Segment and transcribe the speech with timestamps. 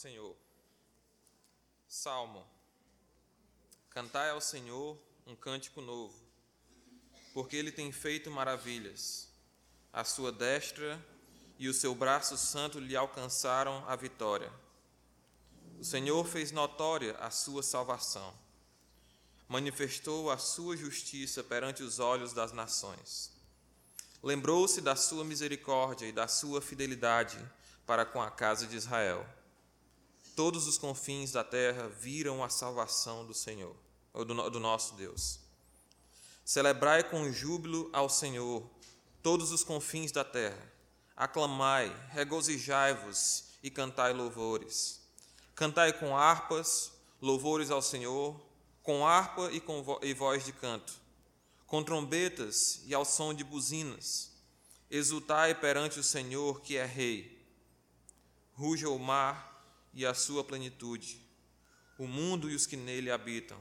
[0.00, 0.34] Senhor.
[1.86, 2.46] Salmo.
[3.90, 6.18] Cantai ao Senhor um cântico novo,
[7.34, 9.28] porque ele tem feito maravilhas.
[9.92, 10.98] A sua destra
[11.58, 14.50] e o seu braço santo lhe alcançaram a vitória.
[15.78, 18.32] O Senhor fez notória a sua salvação.
[19.46, 23.32] Manifestou a sua justiça perante os olhos das nações.
[24.22, 27.38] Lembrou-se da sua misericórdia e da sua fidelidade
[27.84, 29.28] para com a casa de Israel.
[30.40, 33.76] Todos os confins da terra viram a salvação do Senhor,
[34.10, 35.38] ou do, do nosso Deus.
[36.46, 38.66] Celebrai com júbilo ao Senhor
[39.22, 40.72] todos os confins da terra.
[41.14, 45.02] Aclamai, regozijai-vos e cantai louvores.
[45.54, 46.90] Cantai com harpas,
[47.20, 48.40] louvores ao Senhor,
[48.82, 50.94] com harpa e com vo e voz de canto,
[51.66, 54.32] com trombetas e ao som de buzinas.
[54.90, 57.38] Exultai perante o Senhor, que é Rei
[58.60, 59.49] ruja o mar
[59.92, 61.20] e a sua plenitude,
[61.98, 63.58] o mundo e os que nele habitam.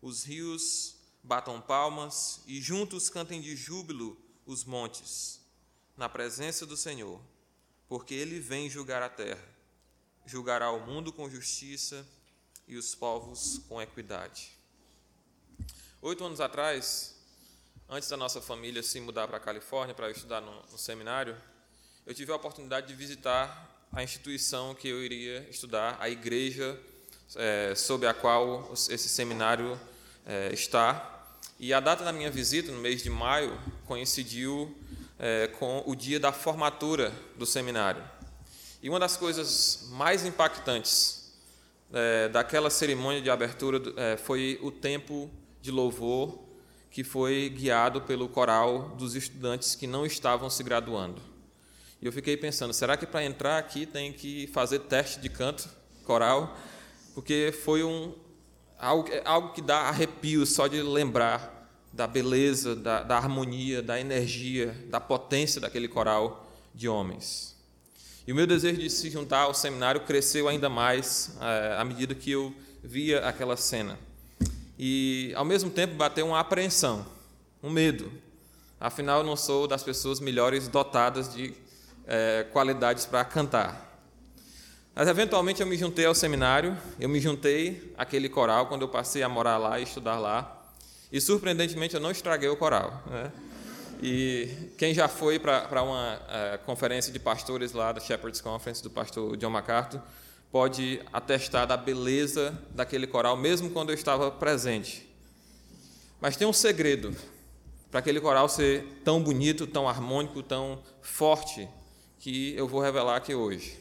[0.00, 5.40] Os rios batam palmas e juntos cantem de júbilo os montes,
[5.96, 7.20] na presença do Senhor,
[7.88, 9.46] porque ele vem julgar a terra,
[10.26, 12.06] julgará o mundo com justiça
[12.66, 14.56] e os povos com equidade.
[16.00, 17.14] Oito anos atrás,
[17.88, 21.40] antes da nossa família se mudar para a Califórnia para estudar no, no seminário,
[22.04, 26.78] eu tive a oportunidade de visitar a instituição que eu iria estudar, a igreja
[27.36, 29.78] é, sob a qual esse seminário
[30.26, 31.28] é, está.
[31.58, 34.74] E a data da minha visita, no mês de maio, coincidiu
[35.18, 38.02] é, com o dia da formatura do seminário.
[38.82, 41.34] E uma das coisas mais impactantes
[41.92, 45.30] é, daquela cerimônia de abertura é, foi o tempo
[45.60, 46.42] de louvor
[46.90, 51.31] que foi guiado pelo coral dos estudantes que não estavam se graduando.
[52.02, 55.68] E eu fiquei pensando, será que para entrar aqui tem que fazer teste de canto
[56.04, 56.58] coral?
[57.14, 58.12] Porque foi um
[58.76, 64.76] algo, algo que dá arrepio só de lembrar da beleza, da, da harmonia, da energia,
[64.90, 67.54] da potência daquele coral de homens.
[68.26, 72.16] E o meu desejo de se juntar ao seminário cresceu ainda mais é, à medida
[72.16, 72.52] que eu
[72.82, 73.96] via aquela cena.
[74.76, 77.06] E, ao mesmo tempo, bateu uma apreensão,
[77.62, 78.10] um medo.
[78.80, 81.54] Afinal, eu não sou das pessoas melhores dotadas de
[82.06, 83.90] é, qualidades para cantar.
[84.94, 89.22] Mas eventualmente eu me juntei ao seminário, eu me juntei àquele coral quando eu passei
[89.22, 90.62] a morar lá e estudar lá.
[91.10, 93.02] E surpreendentemente eu não estraguei o coral.
[93.06, 93.32] Né?
[94.02, 98.90] E quem já foi para uma é, conferência de pastores lá da Shepherd's Conference, do
[98.90, 100.02] pastor John MacArthur,
[100.50, 105.08] pode atestar da beleza daquele coral, mesmo quando eu estava presente.
[106.20, 107.16] Mas tem um segredo
[107.90, 111.68] para aquele coral ser tão bonito, tão harmônico, tão forte
[112.22, 113.76] que eu vou revelar aqui hoje.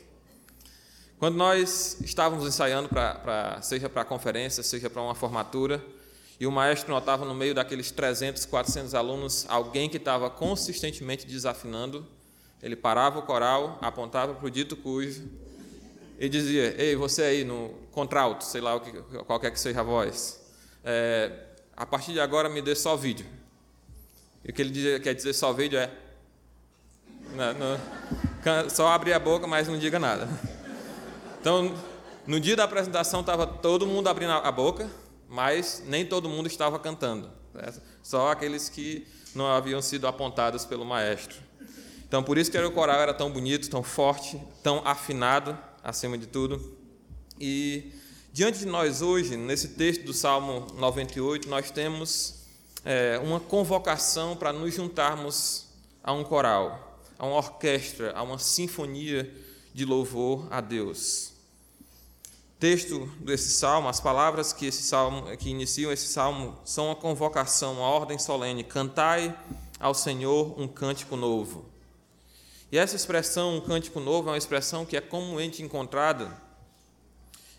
[1.19, 5.79] Quando nós estávamos ensaiando, pra, pra seja para a conferência, seja para uma formatura,
[6.39, 12.03] e o maestro notava no meio daqueles 300, 400 alunos alguém que estava consistentemente desafinando,
[12.63, 15.29] ele parava o coral, apontava para o dito cujo
[16.19, 18.91] e dizia: Ei, você aí no contralto, sei lá que,
[19.25, 20.41] qualquer que seja a voz,
[20.83, 21.31] é,
[21.77, 23.27] a partir de agora me dê só vídeo.
[24.43, 25.91] E o que ele quer dizer só vídeo é.
[27.35, 28.30] Não, não,
[28.69, 30.27] só abre a boca, mas não diga nada.
[31.39, 31.75] Então,
[32.25, 34.89] no dia da apresentação estava todo mundo abrindo a boca,
[35.27, 37.29] mas nem todo mundo estava cantando.
[37.53, 37.73] Né?
[38.03, 41.37] Só aqueles que não haviam sido apontados pelo maestro.
[42.07, 46.27] Então, por isso que o coral era tão bonito, tão forte, tão afinado, acima de
[46.27, 46.77] tudo.
[47.39, 47.91] E
[48.33, 52.45] diante de nós hoje, nesse texto do Salmo 98, nós temos
[52.83, 55.67] é, uma convocação para nos juntarmos
[56.03, 56.90] a um coral
[57.21, 59.31] a uma orquestra, a uma sinfonia
[59.75, 61.33] de louvor a Deus.
[62.59, 67.73] Texto desse salmo, as palavras que esse salmo que iniciam esse salmo são uma convocação,
[67.73, 69.37] uma ordem solene: cantai
[69.79, 71.63] ao Senhor um cântico novo.
[72.71, 76.35] E essa expressão, um cântico novo, é uma expressão que é comumente encontrada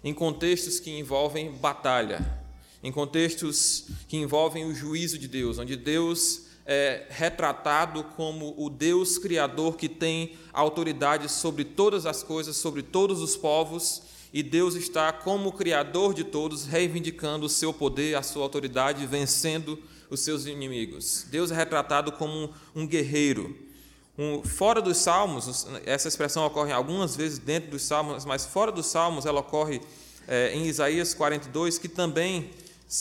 [0.03, 2.43] em contextos que envolvem batalha,
[2.83, 9.19] em contextos que envolvem o juízo de Deus, onde Deus é, retratado como o Deus
[9.19, 15.13] Criador que tem autoridade sobre todas as coisas, sobre todos os povos, e Deus está,
[15.13, 19.79] como Criador de todos, reivindicando o seu poder, a sua autoridade, vencendo
[20.09, 21.27] os seus inimigos.
[21.31, 23.55] Deus é retratado como um guerreiro.
[24.17, 28.87] Um, fora dos salmos, essa expressão ocorre algumas vezes dentro dos salmos, mas fora dos
[28.87, 29.81] salmos ela ocorre
[30.29, 32.51] é, em Isaías 42, que também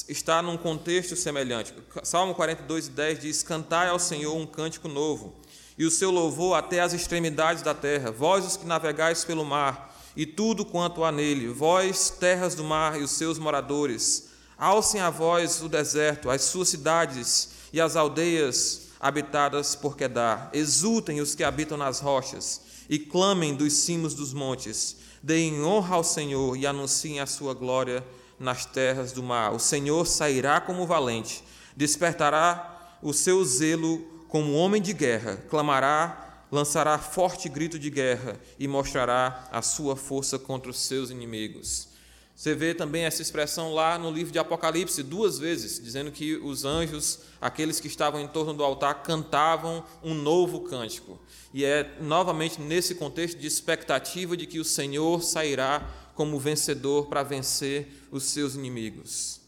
[0.08, 1.74] está num contexto semelhante.
[2.04, 5.36] Salmo 42, 10 diz: Cantai ao Senhor um cântico novo,
[5.78, 8.10] e o seu louvor até as extremidades da terra.
[8.10, 13.00] Vós, os que navegais pelo mar, e tudo quanto há nele, vós, terras do mar
[13.00, 14.30] e os seus moradores.
[14.58, 20.50] Alcem a voz o deserto, as suas cidades e as aldeias habitadas por Quedar.
[20.54, 24.98] Exultem os que habitam nas rochas e clamem dos cimos dos montes.
[25.22, 28.06] Deem honra ao Senhor e anunciem a sua glória
[28.42, 29.54] nas terras do mar.
[29.54, 31.44] O Senhor sairá como valente,
[31.76, 38.68] despertará o seu zelo como homem de guerra, clamará lançará forte grito de guerra e
[38.68, 41.90] mostrará a sua força contra os seus inimigos.
[42.36, 46.66] Você vê também essa expressão lá no livro de Apocalipse, duas vezes, dizendo que os
[46.66, 51.20] anjos, aqueles que estavam em torno do altar, cantavam um novo cântico.
[51.54, 55.88] E é novamente nesse contexto de expectativa de que o Senhor sairá
[56.22, 59.42] como vencedor para vencer os seus inimigos.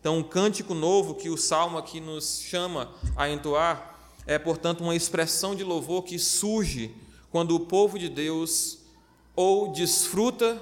[0.00, 3.96] Então, um cântico novo que o salmo aqui nos chama a entoar
[4.26, 6.92] é, portanto, uma expressão de louvor que surge
[7.30, 8.78] quando o povo de Deus
[9.36, 10.60] ou desfruta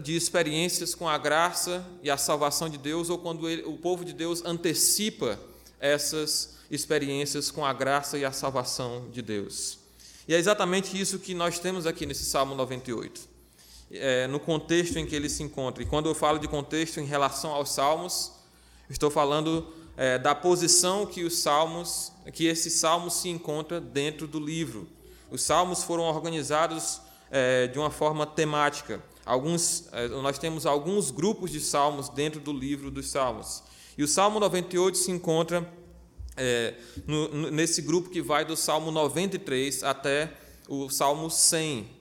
[0.00, 4.04] de experiências com a graça e a salvação de Deus, ou quando ele, o povo
[4.04, 5.36] de Deus antecipa
[5.80, 9.80] essas experiências com a graça e a salvação de Deus.
[10.28, 13.29] E é exatamente isso que nós temos aqui nesse Salmo 98,
[13.90, 15.82] é, no contexto em que ele se encontra.
[15.82, 18.32] E quando eu falo de contexto em relação aos Salmos,
[18.88, 19.66] estou falando
[19.96, 24.88] é, da posição que os salmos, que esse salmo se encontra dentro do livro.
[25.30, 29.02] Os salmos foram organizados é, de uma forma temática.
[29.24, 33.62] Alguns, é, nós temos alguns grupos de salmos dentro do livro dos salmos.
[33.96, 35.68] E o Salmo 98 se encontra
[36.36, 36.74] é,
[37.06, 40.32] no, nesse grupo que vai do Salmo 93 até
[40.66, 41.99] o Salmo 100.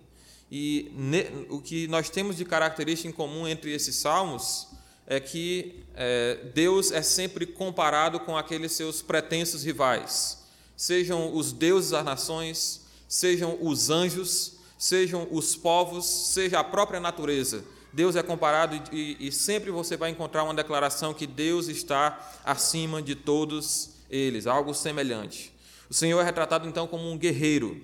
[0.52, 4.68] E ne, o que nós temos de característica em comum entre esses salmos
[5.06, 10.44] é que é, Deus é sempre comparado com aqueles seus pretensos rivais,
[10.78, 17.66] sejam os deuses das nações, sejam os anjos, sejam os povos, seja a própria natureza.
[17.92, 23.02] Deus é comparado e, e sempre você vai encontrar uma declaração que Deus está acima
[23.02, 25.52] de todos eles, algo semelhante.
[25.90, 27.82] O Senhor é retratado então como um guerreiro,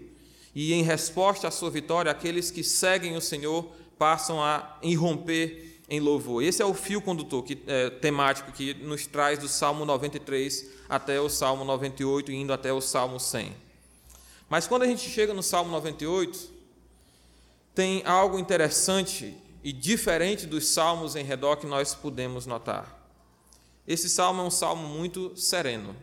[0.56, 3.70] e em resposta à sua vitória, aqueles que seguem o Senhor
[4.00, 6.42] passam a irromper em louvor.
[6.42, 11.20] Esse é o fio condutor que, é, temático que nos traz do Salmo 93 até
[11.20, 13.54] o Salmo 98, indo até o Salmo 100.
[14.50, 16.52] Mas quando a gente chega no Salmo 98,
[17.74, 23.04] tem algo interessante e diferente dos salmos em redor que nós podemos notar.
[23.88, 25.96] Esse salmo é um salmo muito sereno,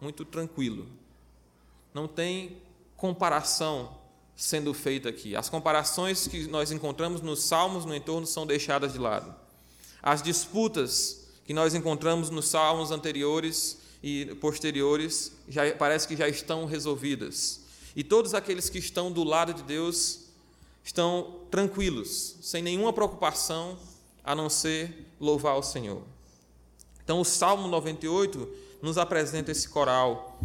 [0.00, 0.86] muito tranquilo.
[1.92, 2.58] Não tem
[2.96, 3.96] comparação
[4.36, 5.34] sendo feita aqui.
[5.34, 9.34] As comparações que nós encontramos nos salmos no entorno são deixadas de lado.
[10.02, 16.66] As disputas que nós encontramos nos salmos anteriores e posteriores já parece que já estão
[16.66, 17.60] resolvidas.
[17.94, 20.26] E todos aqueles que estão do lado de Deus
[20.84, 23.78] estão tranquilos, sem nenhuma preocupação
[24.22, 26.02] a não ser louvar o Senhor.
[27.02, 28.48] Então, o Salmo 98
[28.82, 30.38] nos apresenta esse coral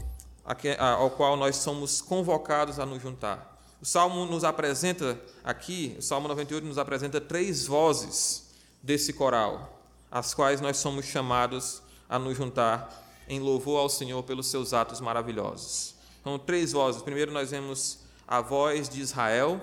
[0.78, 3.60] ao qual nós somos convocados a nos juntar.
[3.82, 9.82] O Salmo nos apresenta aqui, o Salmo 98 nos apresenta três vozes desse coral,
[10.12, 15.00] as quais nós somos chamados a nos juntar em louvor ao Senhor pelos seus atos
[15.00, 15.96] maravilhosos.
[16.20, 17.02] Então, três vozes.
[17.02, 19.60] Primeiro nós vemos a voz de Israel,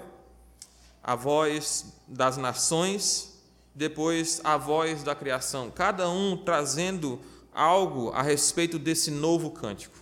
[1.02, 3.40] a voz das nações,
[3.74, 7.20] depois a voz da criação, cada um trazendo
[7.54, 9.96] algo a respeito desse novo cântico.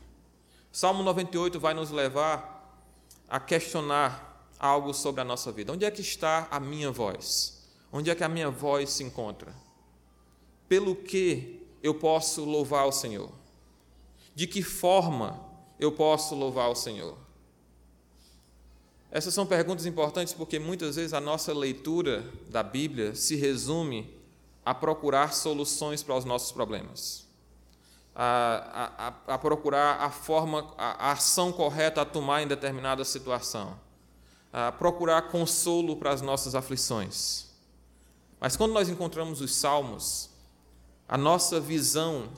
[0.77, 2.79] Salmo 98 vai nos levar
[3.31, 5.73] a questionar algo sobre a nossa vida.
[5.73, 7.67] Onde é que está a minha voz?
[7.91, 9.55] Onde é que a minha voz se encontra?
[10.69, 13.31] Pelo que eu posso louvar o Senhor?
[14.35, 15.41] De que forma
[15.81, 17.17] eu posso louvar o Senhor?
[19.11, 24.15] Essas são perguntas importantes porque muitas vezes a nossa leitura da Bíblia se resume
[24.63, 27.26] a procurar soluções para os nossos problemas
[28.19, 33.79] a, a, a procurar a forma, a, a ação correta a tomar em determinada situação,
[34.51, 37.51] a procurar consolo para as nossas aflições.
[38.41, 40.31] Mas quando nós encontramos os salmos,
[41.07, 42.31] a nossa visão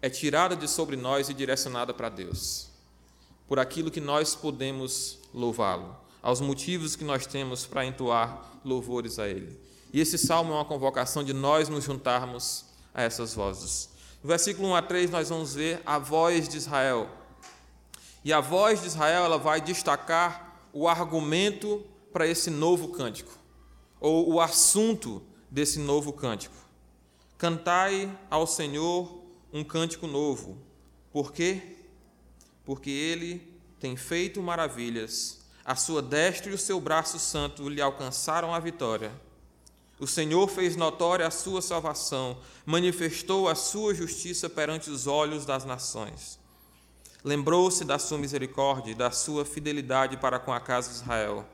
[0.00, 2.68] é tirada de sobre nós e direcionada para Deus,
[3.48, 9.26] por aquilo que nós podemos louvá-lo, aos motivos que nós temos para entoar louvores a
[9.26, 9.60] Ele.
[9.92, 13.91] E esse salmo é uma convocação de nós nos juntarmos a essas vozes.
[14.22, 17.10] No versículo 1 a 3, nós vamos ver a voz de Israel.
[18.24, 23.32] E a voz de Israel ela vai destacar o argumento para esse novo cântico,
[23.98, 26.54] ou o assunto desse novo cântico.
[27.36, 30.56] Cantai ao Senhor um cântico novo.
[31.10, 31.78] Por quê?
[32.64, 38.54] Porque ele tem feito maravilhas, a sua destra e o seu braço santo lhe alcançaram
[38.54, 39.10] a vitória.
[40.02, 45.64] O Senhor fez notória a sua salvação, manifestou a sua justiça perante os olhos das
[45.64, 46.40] nações.
[47.22, 51.44] Lembrou-se da sua misericórdia e da sua fidelidade para com a casa de Israel.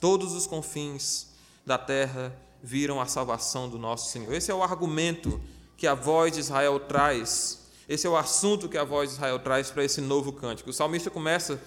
[0.00, 1.34] Todos os confins
[1.66, 4.32] da terra viram a salvação do nosso Senhor.
[4.32, 5.38] Esse é o argumento
[5.76, 7.68] que a voz de Israel traz.
[7.86, 10.70] Esse é o assunto que a voz de Israel traz para esse novo cântico.
[10.70, 11.60] O salmista começa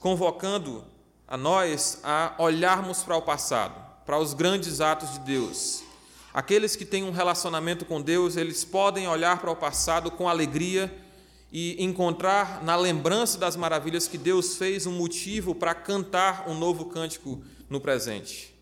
[0.00, 0.84] convocando
[1.28, 5.82] a nós a olharmos para o passado, para os grandes atos de Deus.
[6.32, 10.92] Aqueles que têm um relacionamento com Deus, eles podem olhar para o passado com alegria
[11.52, 16.86] e encontrar na lembrança das maravilhas que Deus fez um motivo para cantar um novo
[16.86, 18.54] cântico no presente.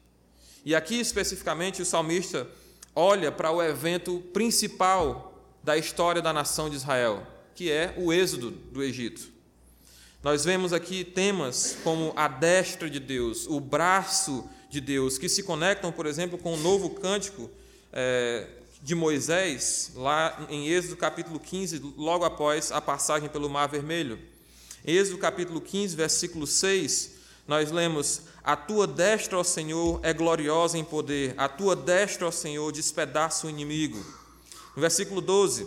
[0.65, 2.49] E aqui especificamente o salmista
[2.95, 8.51] olha para o evento principal da história da nação de Israel, que é o êxodo
[8.51, 9.29] do Egito.
[10.23, 15.43] Nós vemos aqui temas como a destra de Deus, o braço de Deus, que se
[15.43, 17.51] conectam, por exemplo, com o novo cântico
[17.93, 18.47] é,
[18.83, 24.19] de Moisés, lá em Êxodo capítulo 15, logo após a passagem pelo Mar Vermelho.
[24.85, 27.13] Em Êxodo capítulo 15, versículo 6,
[27.47, 32.31] nós lemos: A tua destra, ó Senhor, é gloriosa em poder, a tua destra, ó
[32.31, 33.99] Senhor, despedaça o inimigo.
[34.77, 35.67] No versículo 12,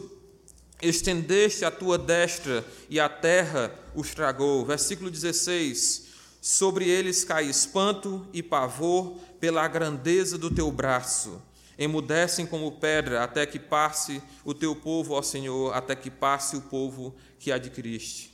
[0.81, 4.65] estendeste a tua destra e a terra os tragou.
[4.65, 6.10] Versículo 16:
[6.41, 11.39] Sobre eles cai espanto e pavor pela grandeza do teu braço.
[11.77, 16.61] Emudecem como pedra até que passe o teu povo, ó Senhor, até que passe o
[16.61, 18.33] povo que adquiriste.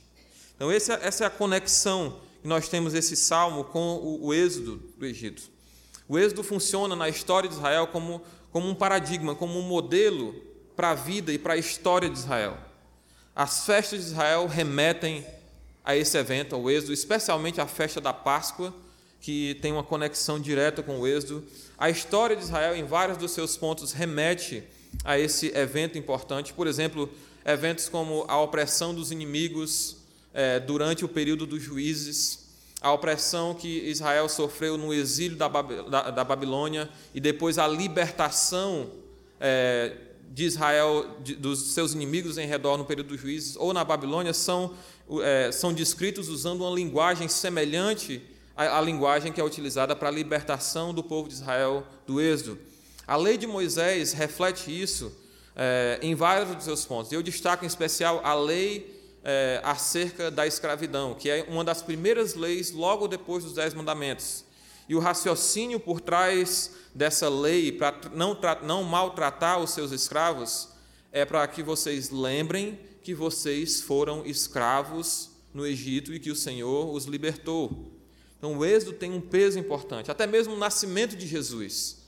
[0.56, 5.04] Então, essa é a conexão que nós temos esse salmo com o, o êxodo do
[5.04, 5.42] Egito.
[6.08, 10.34] O êxodo funciona na história de Israel como, como um paradigma, como um modelo
[10.74, 12.56] para a vida e para a história de Israel.
[13.36, 15.26] As festas de Israel remetem
[15.88, 18.74] a esse evento, ao êxodo, especialmente a festa da Páscoa,
[19.22, 21.42] que tem uma conexão direta com o êxodo.
[21.78, 24.62] A história de Israel, em vários dos seus pontos, remete
[25.02, 26.52] a esse evento importante.
[26.52, 27.10] Por exemplo,
[27.42, 29.96] eventos como a opressão dos inimigos
[30.34, 32.50] é, durante o período dos juízes,
[32.82, 38.90] a opressão que Israel sofreu no exílio da, Babilônia e depois a libertação
[39.40, 39.96] é,
[40.28, 44.32] de Israel, de, dos seus inimigos em redor no período dos juízes, ou na Babilônia,
[44.32, 44.74] são,
[45.22, 48.22] é, são descritos usando uma linguagem semelhante
[48.56, 52.58] à, à linguagem que é utilizada para a libertação do povo de Israel do êxodo.
[53.06, 55.12] A lei de Moisés reflete isso
[55.56, 57.10] é, em vários dos seus pontos.
[57.10, 58.94] Eu destaco em especial a lei
[59.24, 64.44] é, acerca da escravidão, que é uma das primeiras leis logo depois dos Dez Mandamentos.
[64.88, 70.68] E o raciocínio por trás dessa lei, para não, não maltratar os seus escravos,
[71.12, 76.92] é para que vocês lembrem que vocês foram escravos no Egito e que o Senhor
[76.92, 77.92] os libertou.
[78.38, 80.10] Então, o êxodo tem um peso importante.
[80.10, 81.98] Até mesmo o nascimento de Jesus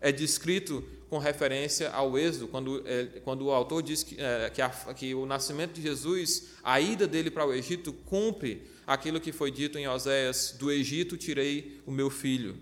[0.00, 4.60] é descrito com referência ao êxodo, quando, é, quando o autor diz que, é, que,
[4.60, 9.30] a, que o nascimento de Jesus, a ida dele para o Egito, cumpre aquilo que
[9.30, 12.56] foi dito em Oséias: Do Egito tirei o meu filho.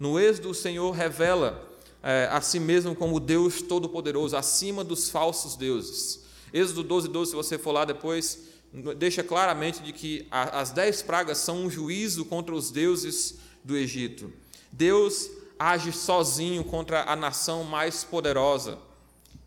[0.00, 1.70] No Êxodo, o Senhor revela
[2.02, 6.24] é, a si mesmo como Deus Todo-Poderoso, acima dos falsos deuses.
[6.52, 8.48] Êxodo 12, 12, se você for lá depois,
[8.96, 14.32] deixa claramente de que as dez pragas são um juízo contra os deuses do Egito.
[14.72, 18.78] Deus age sozinho contra a nação mais poderosa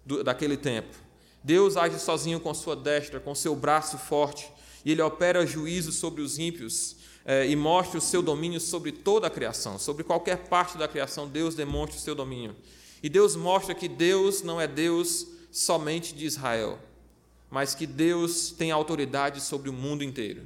[0.06, 0.96] do, daquele tempo.
[1.44, 4.50] Deus age sozinho com sua destra, com seu braço forte
[4.84, 9.27] e ele opera juízo sobre os ímpios é, e mostra o seu domínio sobre toda
[9.27, 12.55] a criação, sobre qualquer parte da criação, Deus demonstra o seu domínio.
[13.03, 16.79] E Deus mostra que Deus não é Deus somente de Israel,
[17.50, 20.44] mas que Deus tem autoridade sobre o mundo inteiro.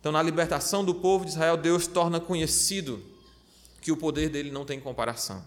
[0.00, 3.02] Então, na libertação do povo de Israel, Deus torna conhecido
[3.80, 5.44] que o poder dele não tem comparação.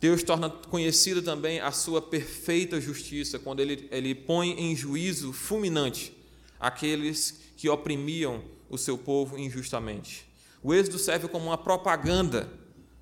[0.00, 6.16] Deus torna conhecida também a sua perfeita justiça, quando ele, ele põe em juízo fulminante
[6.58, 10.26] aqueles que oprimiam o seu povo injustamente.
[10.62, 12.48] O êxodo serve como uma propaganda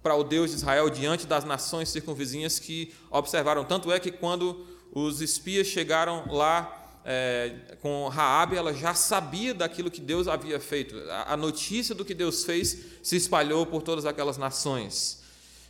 [0.02, 3.64] para o Deus de Israel diante das nações circunvizinhas que observaram.
[3.64, 9.90] Tanto é que quando os espias chegaram lá é, com Raabe, ela já sabia daquilo
[9.90, 10.96] que Deus havia feito.
[11.10, 15.17] A, a notícia do que Deus fez se espalhou por todas aquelas nações.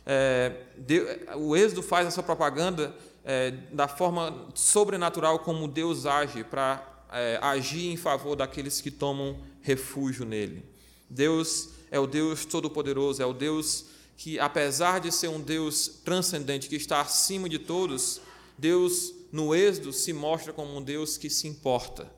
[0.05, 7.05] É, Deus, o Êxodo faz essa propaganda é, da forma sobrenatural como Deus age para
[7.11, 10.63] é, agir em favor daqueles que tomam refúgio nele.
[11.09, 13.85] Deus é o Deus Todo-Poderoso, é o Deus
[14.17, 18.21] que, apesar de ser um Deus transcendente, que está acima de todos,
[18.57, 22.11] Deus, no Êxodo, se mostra como um Deus que se importa,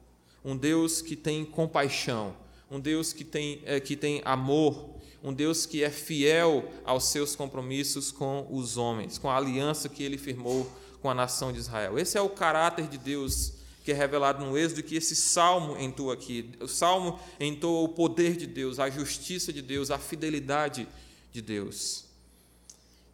[0.44, 2.36] um Deus que tem compaixão,
[2.72, 4.91] um Deus que tem, é, que tem amor,
[5.24, 10.04] um Deus que é fiel aos seus compromissos com os homens, com a aliança que
[10.04, 10.70] ele firmou
[11.02, 11.98] com a nação de Israel.
[11.98, 13.54] Esse é o caráter de Deus
[13.84, 16.52] que é revelado no Êxodo, que esse salmo entoa aqui.
[16.60, 20.88] O salmo entoa o poder de Deus, a justiça de Deus, a fidelidade
[21.32, 22.06] de Deus.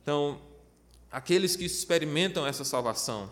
[0.01, 0.39] Então,
[1.11, 3.29] aqueles que experimentam essa salvação,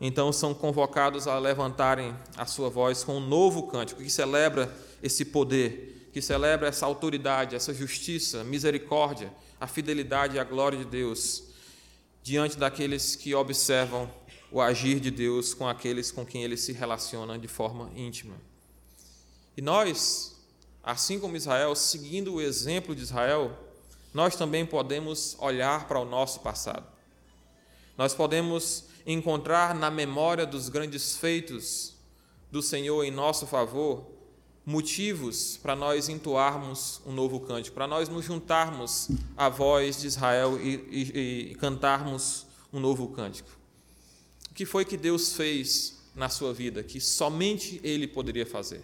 [0.00, 5.24] então são convocados a levantarem a sua voz com um novo cântico que celebra esse
[5.26, 11.42] poder, que celebra essa autoridade, essa justiça, misericórdia, a fidelidade e a glória de Deus
[12.22, 14.10] diante daqueles que observam
[14.50, 18.34] o agir de Deus com aqueles com quem ele se relaciona de forma íntima.
[19.58, 20.40] E nós,
[20.82, 23.54] assim como Israel, seguindo o exemplo de Israel,
[24.14, 26.86] nós também podemos olhar para o nosso passado.
[27.94, 31.94] Nós podemos encontrar na memória dos grandes feitos
[32.50, 34.15] do Senhor em nosso favor
[34.66, 40.60] motivos para nós entoarmos um novo cântico, para nós nos juntarmos à voz de Israel
[40.60, 43.56] e, e, e cantarmos um novo cântico
[44.56, 48.82] que foi que Deus fez na sua vida que somente Ele poderia fazer?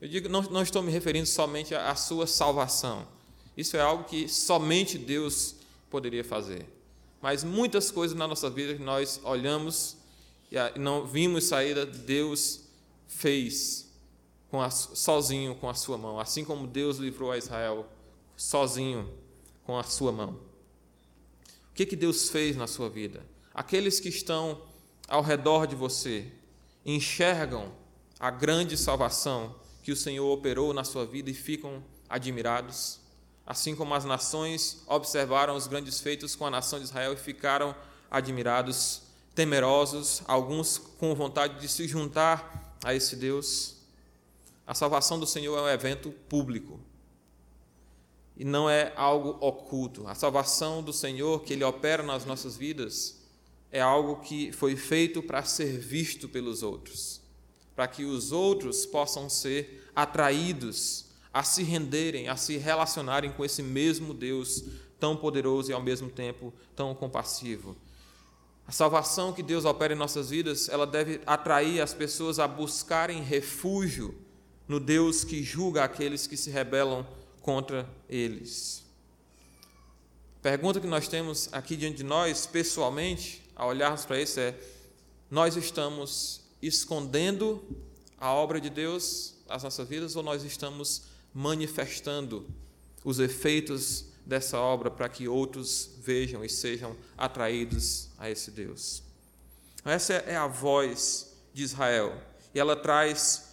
[0.00, 3.06] Eu digo, não, não estou me referindo somente à sua salvação.
[3.54, 5.56] Isso é algo que somente Deus
[5.90, 6.66] poderia fazer.
[7.20, 9.96] Mas muitas coisas na nossa vida que nós olhamos
[10.50, 12.62] e não vimos saída, Deus
[13.06, 13.83] fez
[14.54, 17.88] com a, sozinho com a sua mão, assim como Deus livrou a Israel
[18.36, 19.12] sozinho
[19.64, 20.30] com a sua mão.
[21.70, 23.34] O que, que Deus fez na sua vida?
[23.54, 24.60] aqueles que estão
[25.06, 26.26] ao redor de você
[26.84, 27.72] enxergam
[28.18, 32.98] a grande salvação que o Senhor operou na sua vida e ficam admirados,
[33.46, 37.74] assim como as nações observaram os grandes feitos com a nação de Israel e ficaram
[38.10, 39.02] admirados,
[39.34, 43.73] temerosos, alguns com vontade de se juntar a esse Deus.
[44.66, 46.80] A salvação do Senhor é um evento público
[48.36, 50.06] e não é algo oculto.
[50.06, 53.22] A salvação do Senhor que Ele opera nas nossas vidas
[53.70, 57.20] é algo que foi feito para ser visto pelos outros,
[57.76, 63.62] para que os outros possam ser atraídos a se renderem, a se relacionarem com esse
[63.62, 64.64] mesmo Deus
[64.98, 67.76] tão poderoso e ao mesmo tempo tão compassivo.
[68.66, 73.22] A salvação que Deus opera em nossas vidas, ela deve atrair as pessoas a buscarem
[73.22, 74.23] refúgio
[74.66, 77.06] no Deus que julga aqueles que se rebelam
[77.40, 78.82] contra eles.
[80.40, 84.54] Pergunta que nós temos aqui diante de nós, pessoalmente, a olharmos para isso é:
[85.30, 87.62] nós estamos escondendo
[88.18, 92.46] a obra de Deus nas nossas vidas ou nós estamos manifestando
[93.04, 99.02] os efeitos dessa obra para que outros vejam e sejam atraídos a esse Deus?
[99.84, 102.18] Essa é a voz de Israel
[102.54, 103.43] e ela traz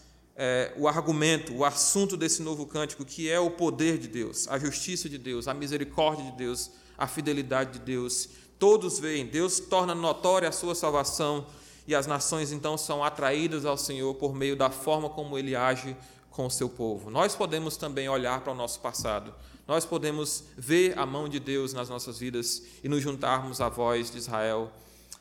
[0.43, 4.58] é, o argumento, o assunto desse novo cântico, que é o poder de Deus, a
[4.58, 8.30] justiça de Deus, a misericórdia de Deus, a fidelidade de Deus
[8.62, 11.47] Todos veem, Deus torna notória a sua salvação
[11.88, 15.97] e as nações então são atraídas ao Senhor por meio da forma como ele age
[16.30, 17.10] com o seu povo.
[17.10, 19.34] Nós podemos também olhar para o nosso passado,
[19.67, 24.12] nós podemos ver a mão de Deus nas nossas vidas e nos juntarmos à voz
[24.12, 24.71] de Israel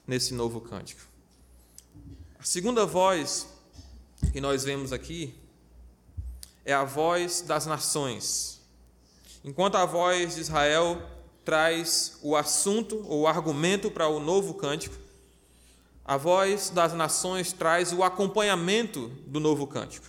[0.06, 1.00] nesse novo cântico.
[2.38, 3.48] A segunda voz
[4.32, 5.34] que nós vemos aqui
[6.64, 8.60] é a voz das nações.
[9.42, 11.00] Enquanto a voz de Israel
[11.44, 14.96] traz o assunto ou o argumento para o novo cântico.
[16.04, 20.06] A voz das nações traz o acompanhamento do novo cântico.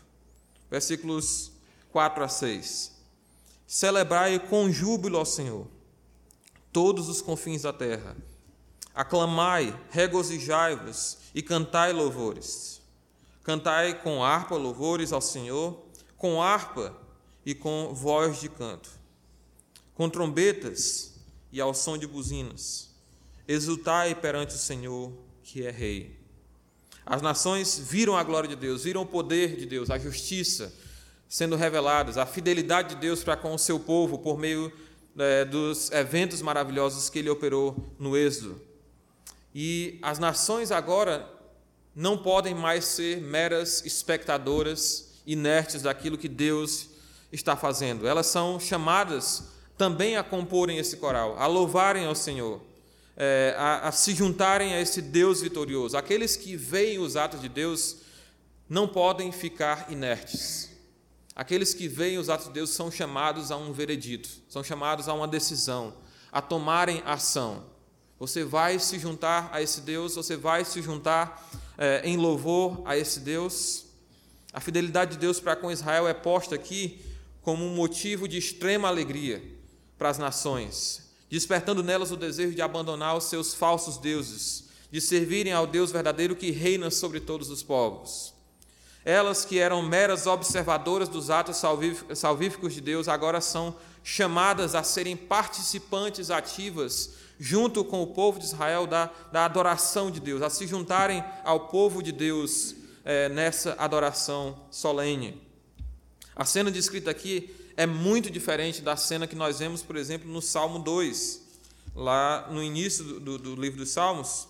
[0.70, 1.52] Versículos
[1.92, 2.92] 4 a 6.
[3.68, 5.66] Celebrai com júbilo ao Senhor,
[6.74, 8.16] todos os confins da terra.
[8.94, 12.81] Aclamai, regozijai-vos e cantai louvores.
[13.44, 15.84] Cantai com harpa louvores ao Senhor,
[16.16, 16.96] com harpa
[17.46, 18.90] e com voz de canto.
[19.96, 21.16] Com trombetas
[21.52, 22.92] e ao som de buzinas.
[23.48, 25.12] Exultai perante o Senhor,
[25.44, 26.20] que é Rei.
[27.06, 30.72] As nações viram a glória de Deus, viram o poder de Deus, a justiça
[31.28, 34.72] sendo reveladas, a fidelidade de Deus para com o seu povo por meio
[35.18, 38.62] é, dos eventos maravilhosos que ele operou no Êxodo.
[39.56, 41.28] E as nações agora
[41.96, 46.90] não podem mais ser meras espectadoras inertes daquilo que Deus
[47.32, 48.08] está fazendo.
[48.08, 49.44] Elas são chamadas
[49.78, 52.62] também a comporem esse coral, a louvarem ao Senhor,
[53.18, 55.98] é, a, a se juntarem a esse Deus vitorioso.
[55.98, 57.98] Aqueles que veem os atos de Deus
[58.70, 60.70] não podem ficar inertes.
[61.36, 65.14] Aqueles que veem os atos de Deus são chamados a um veredito, são chamados a
[65.14, 65.94] uma decisão,
[66.32, 67.64] a tomarem ação.
[68.20, 71.44] Você vai se juntar a esse Deus, você vai se juntar
[71.82, 73.86] é, em louvor a esse Deus.
[74.54, 77.04] A fidelidade de Deus para com Israel é posta aqui
[77.42, 79.42] como um motivo de extrema alegria
[79.98, 85.54] para as nações, despertando nelas o desejo de abandonar os seus falsos deuses, de servirem
[85.54, 88.32] ao Deus verdadeiro que reina sobre todos os povos.
[89.04, 91.60] Elas que eram meras observadoras dos atos
[92.14, 98.46] salvíficos de Deus, agora são chamadas a serem participantes ativas, junto com o povo de
[98.46, 103.74] Israel, da, da adoração de Deus, a se juntarem ao povo de Deus é, nessa
[103.80, 105.42] adoração solene.
[106.36, 110.40] A cena descrita aqui é muito diferente da cena que nós vemos, por exemplo, no
[110.40, 111.42] Salmo 2.
[111.96, 114.48] Lá no início do, do, do livro dos Salmos,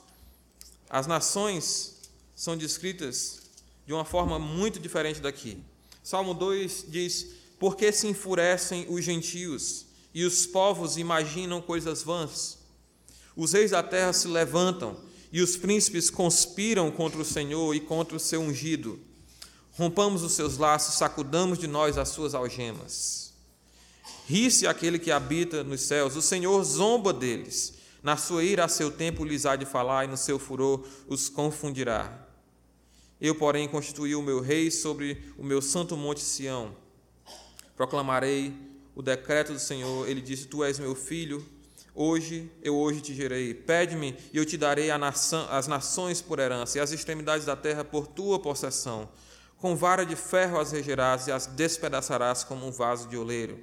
[0.89, 3.41] as nações são descritas
[3.87, 5.57] de uma forma muito diferente daqui.
[6.03, 7.27] Salmo 2 diz:
[7.57, 12.60] Por que se enfurecem os gentios e os povos imaginam coisas vãs?
[13.35, 14.97] Os reis da terra se levantam
[15.31, 18.99] e os príncipes conspiram contra o Senhor e contra o seu ungido.
[19.71, 23.33] Rompamos os seus laços, sacudamos de nós as suas algemas.
[24.27, 27.73] Ri-se aquele que habita nos céus, o Senhor zomba deles.
[28.03, 31.29] Na sua ira, a seu tempo, lhes há de falar, e no seu furor os
[31.29, 32.27] confundirá.
[33.19, 36.75] Eu, porém, constituí o meu rei sobre o meu santo monte Sião.
[37.75, 38.53] Proclamarei
[38.95, 40.09] o decreto do Senhor.
[40.09, 41.45] Ele disse: Tu és meu filho,
[41.93, 43.53] Hoje eu hoje te gerei.
[43.53, 47.83] Pede-me e eu te darei nação, as nações por herança e as extremidades da terra
[47.83, 49.09] por tua possessão.
[49.57, 53.59] Com vara de ferro as regerás e as despedaçarás como um vaso de oleiro.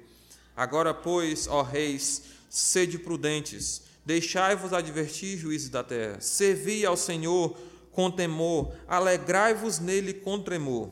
[0.55, 6.21] Agora, pois, ó reis, sede prudentes, deixai-vos advertir juízes da terra.
[6.21, 7.57] Servi ao Senhor
[7.91, 10.91] com temor, alegrai-vos nele com tremor.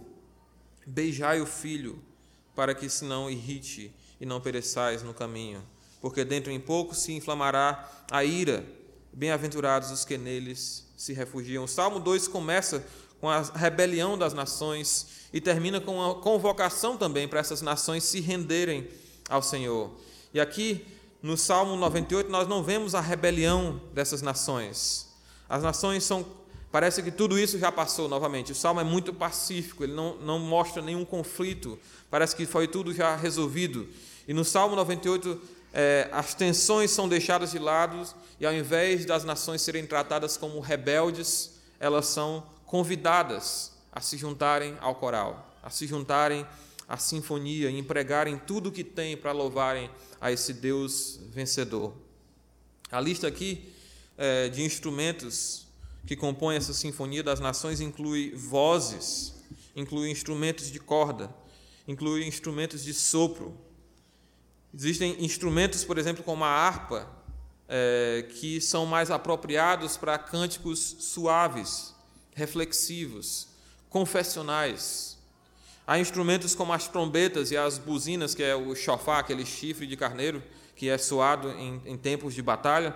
[0.85, 2.01] Beijai o filho,
[2.55, 5.63] para que se não irrite e não pereçais no caminho
[6.01, 8.65] porque dentro em pouco se inflamará a ira.
[9.11, 11.63] Bem-aventurados os que neles se refugiam.
[11.63, 12.85] O Salmo 2 começa
[13.19, 18.19] com a rebelião das nações e termina com a convocação também para essas nações se
[18.19, 18.87] renderem
[19.27, 19.91] ao Senhor.
[20.33, 20.85] E aqui
[21.21, 25.07] no Salmo 98 nós não vemos a rebelião dessas nações.
[25.49, 26.25] As nações são
[26.69, 28.51] Parece que tudo isso já passou novamente.
[28.51, 31.79] O salmo é muito pacífico, ele não, não mostra nenhum conflito.
[32.09, 33.87] Parece que foi tudo já resolvido.
[34.27, 35.41] E no Salmo 98
[35.73, 38.07] é, as tensões são deixadas de lado
[38.39, 44.77] e, ao invés das nações serem tratadas como rebeldes, elas são convidadas a se juntarem
[44.79, 46.45] ao coral, a se juntarem
[46.87, 49.89] à sinfonia, e empregarem tudo o que têm para louvarem
[50.21, 51.93] a esse Deus vencedor.
[52.91, 53.73] A lista aqui
[54.17, 55.67] é, de instrumentos
[56.05, 59.33] que compõem essa sinfonia das nações inclui vozes,
[59.75, 61.29] inclui instrumentos de corda,
[61.87, 63.53] inclui instrumentos de sopro,
[64.73, 67.07] Existem instrumentos, por exemplo, como a harpa,
[67.67, 71.93] é, que são mais apropriados para cânticos suaves,
[72.33, 73.47] reflexivos,
[73.89, 75.17] confessionais.
[75.85, 79.95] Há instrumentos como as trombetas e as buzinas, que é o chofá, aquele chifre de
[79.95, 80.43] carneiro
[80.75, 82.95] que é soado em, em tempos de batalha,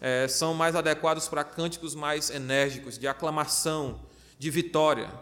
[0.00, 4.00] é, são mais adequados para cânticos mais enérgicos, de aclamação,
[4.38, 5.12] de vitória,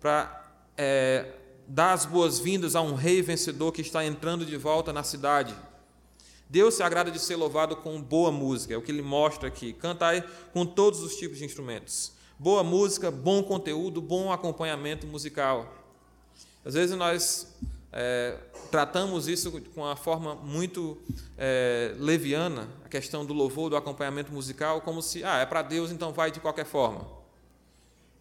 [0.00, 0.44] para
[0.76, 1.26] é,
[1.66, 5.54] dá as boas-vindas a um rei vencedor que está entrando de volta na cidade.
[6.48, 9.72] Deus se agrada de ser louvado com boa música, é o que ele mostra aqui.
[9.72, 10.22] Cantai
[10.52, 12.12] com todos os tipos de instrumentos.
[12.38, 15.74] Boa música, bom conteúdo, bom acompanhamento musical.
[16.64, 17.54] Às vezes nós
[17.90, 18.36] é,
[18.70, 20.98] tratamos isso com uma forma muito
[21.38, 25.90] é, leviana, a questão do louvor, do acompanhamento musical, como se, ah, é para Deus,
[25.90, 27.06] então vai de qualquer forma.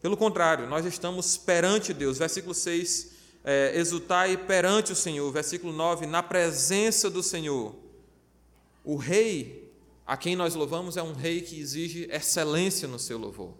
[0.01, 2.17] Pelo contrário, nós estamos perante Deus.
[2.17, 5.31] Versículo 6 é, exultai perante o Senhor.
[5.31, 7.75] Versículo 9: na presença do Senhor.
[8.83, 9.71] O rei
[10.05, 13.53] a quem nós louvamos é um rei que exige excelência no seu louvor.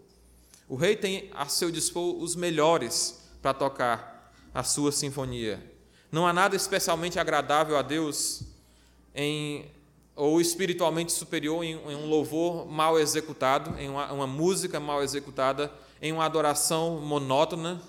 [0.68, 5.64] O rei tem a seu dispor os melhores para tocar a sua sinfonia.
[6.10, 8.42] Não há nada especialmente agradável a Deus
[9.14, 9.70] em
[10.14, 16.12] ou espiritualmente superior em, um louvor mal executado, em uma, uma música mal executada, em
[16.12, 17.80] uma adoração monótona,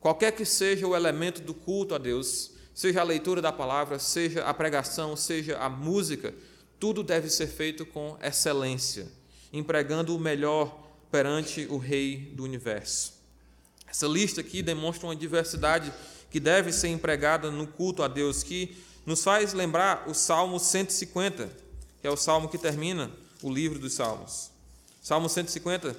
[0.00, 4.44] Qualquer que seja o elemento do culto a Deus, seja a leitura da palavra, seja
[4.44, 6.34] a pregação, seja a música,
[6.78, 9.06] tudo deve ser feito com excelência,
[9.52, 13.12] empregando o melhor perante o Rei do universo.
[13.86, 15.92] Essa lista aqui demonstra uma diversidade
[16.30, 21.50] que deve ser empregada no culto a Deus, que nos faz lembrar o Salmo 150,
[22.00, 23.10] que é o salmo que termina
[23.42, 24.50] o livro dos Salmos.
[25.02, 25.96] Salmo 150,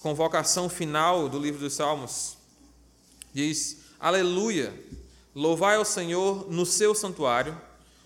[0.00, 2.35] convocação final do livro dos Salmos.
[3.36, 4.72] Diz: Aleluia!
[5.34, 7.54] Louvai ao Senhor no seu santuário,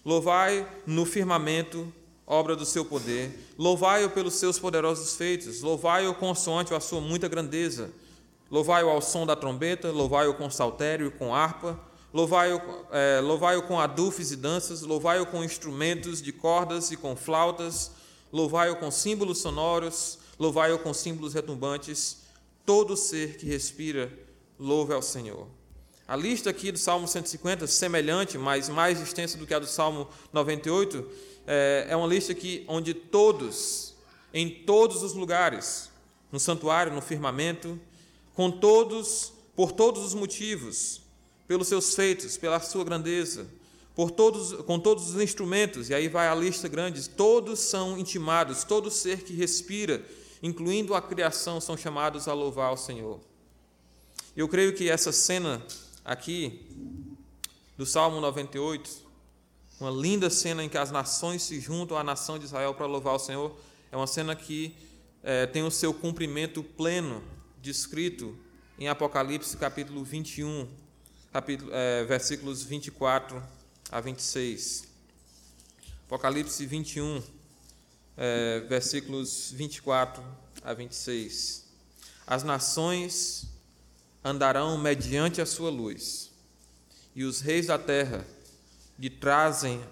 [0.04, 1.86] louvai no firmamento,
[2.26, 7.92] obra do seu poder, louvai-o pelos seus poderosos feitos, louvai-o consoante a sua muita grandeza.
[8.50, 11.78] Louvai-o ao som da trombeta, louvai-o com saltério e com harpa,
[12.12, 17.92] louvai-o é, louvai com adufes e danças, louvai-o com instrumentos de cordas e com flautas,
[18.32, 22.22] louvai-o com símbolos sonoros, louvai-o com símbolos retumbantes.
[22.66, 24.12] Todo ser que respira,
[24.60, 25.48] louve ao Senhor.
[26.06, 30.06] A lista aqui do Salmo 150, semelhante, mas mais extensa do que a do Salmo
[30.32, 31.08] 98,
[31.46, 33.94] é, é uma lista aqui onde todos,
[34.34, 35.90] em todos os lugares,
[36.30, 37.80] no santuário, no firmamento,
[38.34, 41.00] com todos, por todos os motivos,
[41.48, 43.48] pelos seus feitos, pela sua grandeza,
[43.94, 48.62] por todos, com todos os instrumentos, e aí vai a lista grande, todos são intimados,
[48.62, 50.04] todo ser que respira,
[50.42, 53.29] incluindo a criação, são chamados a louvar o Senhor.
[54.36, 55.60] Eu creio que essa cena
[56.04, 56.64] aqui
[57.76, 58.88] do Salmo 98,
[59.80, 63.14] uma linda cena em que as nações se juntam à nação de Israel para louvar
[63.16, 63.58] o Senhor,
[63.90, 64.72] é uma cena que
[65.24, 67.24] é, tem o seu cumprimento pleno,
[67.60, 68.38] descrito
[68.78, 70.68] em Apocalipse capítulo 21,
[71.32, 73.42] capítulo, é, versículos 24
[73.90, 74.84] a 26.
[76.06, 77.20] Apocalipse 21,
[78.16, 80.22] é, versículos 24
[80.62, 81.68] a 26.
[82.28, 83.49] As nações
[84.24, 86.30] andarão mediante a sua luz,
[87.14, 88.26] e os reis da terra
[88.98, 89.82] lhe trazem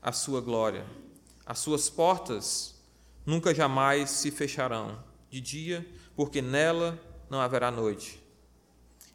[0.00, 0.86] a sua glória.
[1.44, 2.74] As suas portas
[3.26, 8.20] nunca jamais se fecharão de dia, porque nela não haverá noite.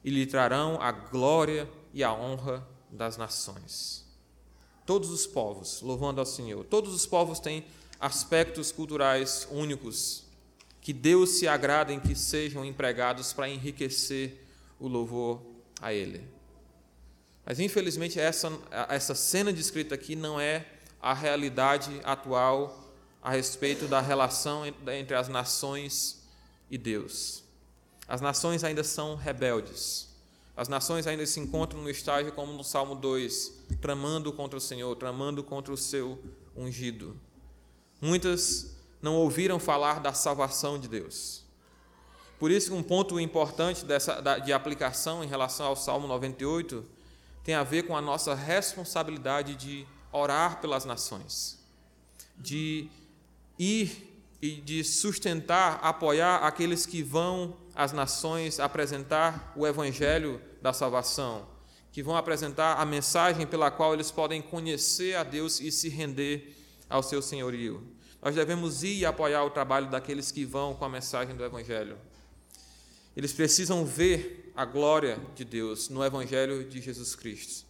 [0.04, 4.06] E lhe trarão a glória e a honra das nações.
[4.86, 6.64] Todos os povos louvando ao Senhor.
[6.66, 7.66] Todos os povos têm
[8.00, 10.25] aspectos culturais únicos
[10.86, 14.46] que Deus se agrada em que sejam empregados para enriquecer
[14.80, 15.42] o louvor
[15.82, 16.24] a Ele.
[17.44, 18.52] Mas infelizmente essa,
[18.88, 20.64] essa cena descrita aqui não é
[21.02, 24.62] a realidade atual a respeito da relação
[24.96, 26.22] entre as nações
[26.70, 27.44] e Deus.
[28.08, 30.10] As nações ainda são rebeldes.
[30.56, 34.96] As nações ainda se encontram no estágio como no Salmo 2, tramando contra o Senhor,
[34.98, 36.24] tramando contra o seu
[36.56, 37.20] ungido.
[38.00, 41.44] Muitas não ouviram falar da salvação de Deus.
[42.40, 46.86] Por isso, um ponto importante dessa, de aplicação em relação ao Salmo 98
[47.44, 51.64] tem a ver com a nossa responsabilidade de orar pelas nações,
[52.38, 52.90] de
[53.58, 61.48] ir e de sustentar, apoiar aqueles que vão às nações apresentar o evangelho da salvação,
[61.92, 66.56] que vão apresentar a mensagem pela qual eles podem conhecer a Deus e se render
[66.90, 67.95] ao seu senhorio.
[68.26, 71.96] Nós devemos ir e apoiar o trabalho daqueles que vão com a mensagem do Evangelho.
[73.16, 77.68] Eles precisam ver a glória de Deus no Evangelho de Jesus Cristo.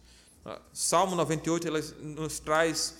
[0.72, 2.96] Salmo 98 ele nos traz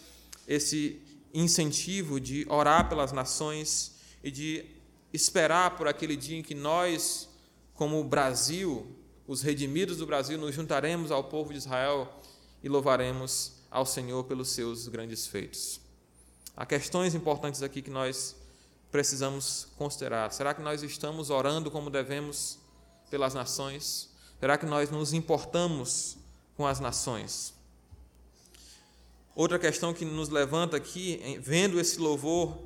[0.47, 1.01] esse
[1.33, 4.66] incentivo de orar pelas nações e de
[5.11, 7.27] esperar por aquele dia em que nós,
[7.73, 8.87] como Brasil,
[9.27, 12.21] os redimidos do Brasil, nos juntaremos ao povo de Israel
[12.62, 15.86] e louvaremos ao Senhor pelos seus grandes feitos.
[16.57, 18.35] Há questões importantes aqui que nós
[18.90, 20.33] precisamos considerar.
[20.33, 22.59] Será que nós estamos orando como devemos
[23.11, 24.09] pelas nações?
[24.40, 26.16] Será que nós nos importamos
[26.57, 27.53] com as nações?
[29.35, 32.57] Outra questão que nos levanta aqui, vendo esse louvor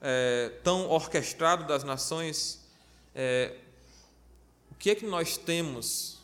[0.00, 2.64] é, tão orquestrado das nações,
[3.12, 3.56] é,
[4.70, 6.18] o que é que nós temos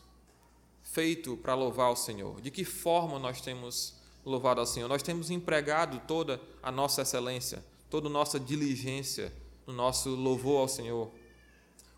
[0.81, 2.41] feito para louvar o Senhor?
[2.41, 3.96] De que forma nós temos
[4.27, 4.89] louvado ao Senhor.
[4.89, 9.33] Nós temos empregado toda a nossa excelência, toda a nossa diligência
[9.67, 11.11] no nosso louvor ao Senhor.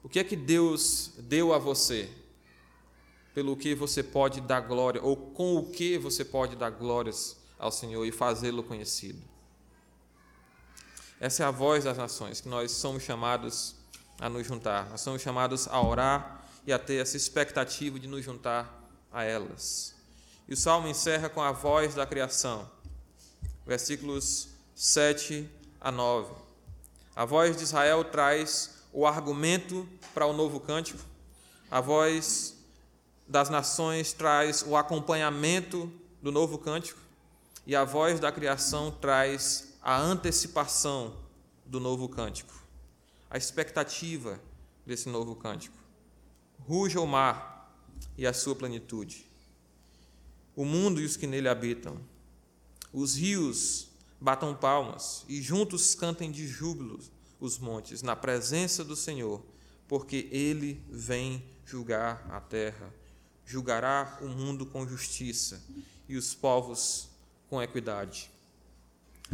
[0.03, 2.09] O que é que Deus deu a você?
[3.35, 7.73] Pelo que você pode dar glória, ou com o que você pode dar glórias ao
[7.73, 9.23] Senhor e fazê-lo conhecido.
[11.21, 13.75] Essa é a voz das nações, que nós somos chamados
[14.21, 14.88] a nos juntar.
[14.91, 19.97] Nós somos chamados a orar e a ter essa expectativa de nos juntar a elas.
[20.48, 22.66] E o salmo encerra com a voz da criação,
[23.66, 25.46] versículos 7
[25.78, 26.32] a 9.
[27.14, 31.00] A voz de Israel traz o argumento para o novo cântico,
[31.70, 32.56] a voz
[33.28, 36.98] das nações traz o acompanhamento do novo cântico,
[37.66, 41.14] e a voz da criação traz a antecipação
[41.66, 42.54] do novo cântico,
[43.28, 44.40] a expectativa
[44.87, 45.76] desse novo cântico.
[46.66, 47.70] Ruja o mar
[48.16, 49.28] e a sua plenitude
[50.59, 51.97] o mundo e os que nele habitam.
[52.92, 53.90] Os rios
[54.21, 56.99] batam palmas e juntos cantem de júbilo
[57.38, 59.40] os montes na presença do Senhor,
[59.87, 62.92] porque ele vem julgar a terra,
[63.47, 65.62] julgará o mundo com justiça
[66.09, 67.09] e os povos
[67.49, 68.29] com equidade.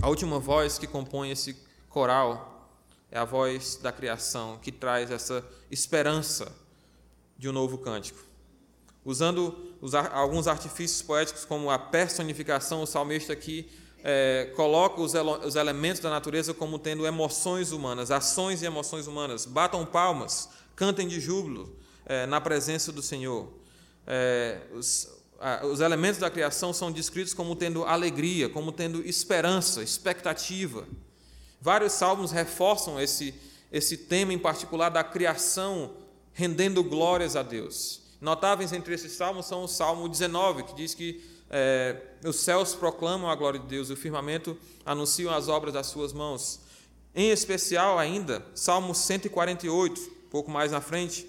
[0.02, 1.56] A última voz que compõe esse
[1.88, 2.70] coral
[3.10, 6.54] é a voz da criação, que traz essa esperança
[7.38, 8.33] de um novo cântico.
[9.04, 13.68] Usando os, alguns artifícios poéticos, como a personificação, o salmista aqui
[14.02, 15.14] é, coloca os,
[15.44, 19.46] os elementos da natureza como tendo emoções humanas, ações e emoções humanas.
[19.46, 23.48] Batam palmas, cantem de júbilo é, na presença do Senhor.
[24.06, 25.08] É, os,
[25.40, 30.86] a, os elementos da criação são descritos como tendo alegria, como tendo esperança, expectativa.
[31.60, 33.34] Vários salmos reforçam esse,
[33.72, 35.92] esse tema em particular da criação
[36.34, 38.02] rendendo glórias a Deus.
[38.24, 43.28] Notáveis entre esses salmos são o Salmo 19, que diz que é, os céus proclamam
[43.28, 46.58] a glória de Deus, o firmamento anunciam as obras das suas mãos.
[47.14, 51.28] Em especial, ainda, Salmo 148, pouco mais na frente,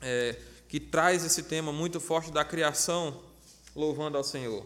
[0.00, 3.20] é, que traz esse tema muito forte da criação,
[3.74, 4.64] louvando ao Senhor.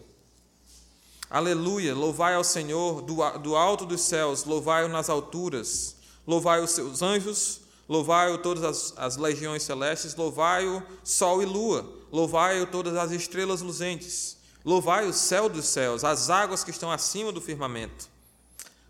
[1.29, 7.01] Aleluia, louvai ao Senhor do, do alto dos céus, louvai-o nas alturas, louvai os seus
[7.01, 7.60] anjos,
[7.91, 14.37] Louvai-o todas as, as, legiões celestes, louvai-o sol e lua, louvai-o todas as estrelas luzentes,
[14.63, 18.07] louvai o céu dos céus, as águas que estão acima do firmamento.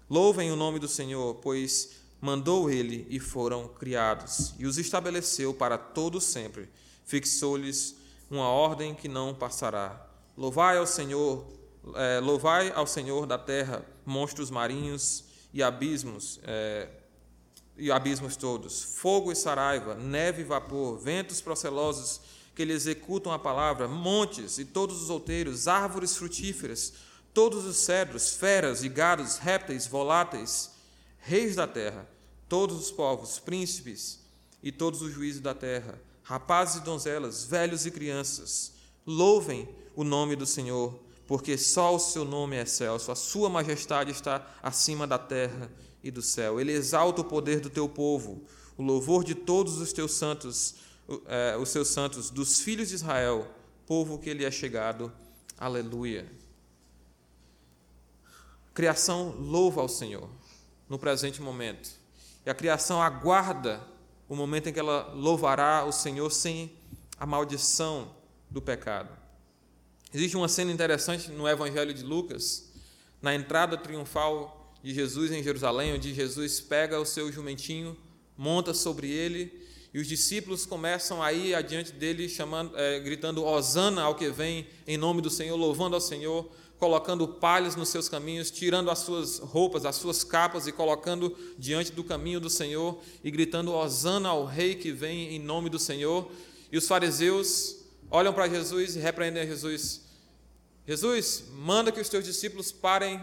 [0.07, 5.79] Louvem o nome do Senhor, pois mandou ele e foram criados, e os estabeleceu para
[5.79, 6.69] todo sempre,
[7.03, 7.95] fixou-lhes
[8.29, 9.99] uma ordem que não passará.
[10.37, 11.43] Louvai ao Senhor,
[11.95, 16.87] é, louvai ao Senhor da terra, monstros marinhos e abismos, é,
[17.81, 22.21] e abismos todos, fogo e saraiva, neve e vapor, ventos procelosos
[22.53, 26.93] que lhe executam a palavra, montes e todos os outeiros, árvores frutíferas,
[27.33, 30.69] todos os cedros, feras e gados, répteis, voláteis,
[31.17, 32.07] reis da terra,
[32.47, 34.19] todos os povos, príncipes
[34.61, 38.73] e todos os juízes da terra, rapazes e donzelas, velhos e crianças,
[39.07, 44.11] louvem o nome do Senhor, porque só o seu nome é excelso, a sua majestade
[44.11, 45.67] está acima da terra
[46.03, 46.59] e do céu.
[46.59, 48.43] Ele exalta o poder do teu povo,
[48.77, 50.75] o louvor de todos os teus santos,
[51.27, 53.49] é, os seus santos, dos filhos de Israel,
[53.85, 55.11] povo que ele é chegado.
[55.57, 56.25] Aleluia.
[58.73, 60.29] Criação louva ao Senhor
[60.87, 61.91] no presente momento.
[62.45, 63.81] E a criação aguarda
[64.27, 66.71] o momento em que ela louvará o Senhor sem
[67.19, 68.15] a maldição
[68.49, 69.09] do pecado.
[70.13, 72.71] Existe uma cena interessante no Evangelho de Lucas,
[73.21, 77.95] na entrada triunfal de Jesus em Jerusalém, onde Jesus pega o seu jumentinho,
[78.37, 79.61] monta sobre ele,
[79.93, 84.65] e os discípulos começam a ir adiante dele, chamando, é, gritando Hosana ao que vem,
[84.87, 89.37] em nome do Senhor, louvando ao Senhor, colocando palhas nos seus caminhos, tirando as suas
[89.37, 94.45] roupas, as suas capas e colocando diante do caminho do Senhor e gritando Hosana ao
[94.45, 96.31] Rei que vem em nome do Senhor.
[96.71, 97.75] E os fariseus
[98.09, 100.01] olham para Jesus e repreendem a Jesus.
[100.87, 103.21] Jesus, manda que os teus discípulos parem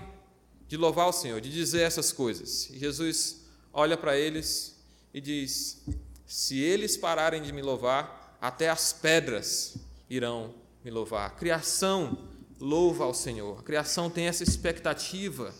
[0.68, 2.68] de louvar o Senhor, de dizer essas coisas.
[2.70, 4.78] E Jesus olha para eles
[5.12, 5.82] e diz:
[6.26, 9.76] Se eles pararem de me louvar, até as pedras
[10.08, 10.54] irão
[10.84, 11.26] me louvar.
[11.26, 12.28] A criação
[12.60, 13.58] louva ao Senhor.
[13.58, 15.54] A criação tem essa expectativa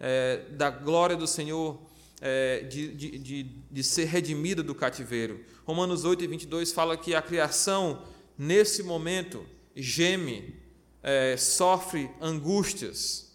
[0.00, 1.78] é, da glória do Senhor,
[2.20, 5.44] é, de, de, de, de ser redimida do cativeiro.
[5.66, 8.04] Romanos 8 e 22 fala que a criação,
[8.38, 9.44] nesse momento,
[9.74, 10.56] geme,
[11.02, 13.25] é, sofre angústias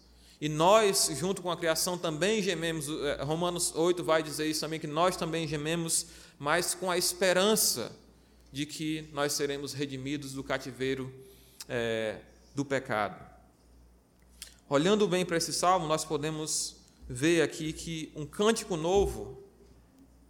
[0.42, 2.88] e nós, junto com a criação, também gememos.
[2.88, 7.92] Eh, Romanos 8 vai dizer isso também, que nós também gememos, mas com a esperança
[8.50, 11.14] de que nós seremos redimidos do cativeiro
[11.68, 12.18] é,
[12.56, 13.24] do pecado.
[14.68, 16.74] Olhando bem para esse salmo, nós podemos
[17.08, 19.40] ver aqui que um cântico novo